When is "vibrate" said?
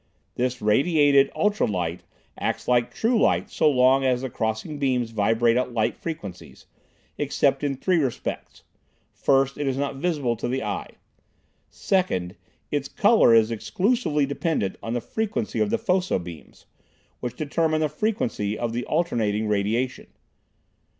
5.11-5.57